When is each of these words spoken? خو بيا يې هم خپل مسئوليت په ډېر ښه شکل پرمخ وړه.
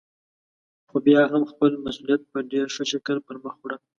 خو 0.89 0.97
بيا 1.05 1.19
يې 1.25 1.29
هم 1.33 1.43
خپل 1.51 1.71
مسئوليت 1.85 2.21
په 2.31 2.39
ډېر 2.51 2.65
ښه 2.75 2.83
شکل 2.91 3.17
پرمخ 3.27 3.55
وړه. 3.59 3.77